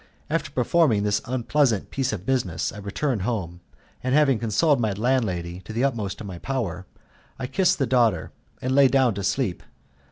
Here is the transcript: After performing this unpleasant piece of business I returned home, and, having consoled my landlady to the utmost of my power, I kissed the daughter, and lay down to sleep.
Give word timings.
After 0.31 0.49
performing 0.49 1.03
this 1.03 1.21
unpleasant 1.25 1.91
piece 1.91 2.11
of 2.11 2.25
business 2.25 2.71
I 2.71 2.79
returned 2.79 3.21
home, 3.21 3.59
and, 4.03 4.15
having 4.15 4.39
consoled 4.39 4.79
my 4.79 4.93
landlady 4.93 5.59
to 5.59 5.73
the 5.73 5.83
utmost 5.83 6.19
of 6.21 6.25
my 6.25 6.39
power, 6.39 6.87
I 7.37 7.45
kissed 7.45 7.77
the 7.77 7.85
daughter, 7.85 8.31
and 8.63 8.73
lay 8.73 8.87
down 8.87 9.13
to 9.13 9.23
sleep. 9.23 9.61